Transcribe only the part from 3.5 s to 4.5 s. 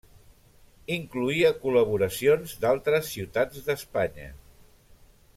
d'Espanya.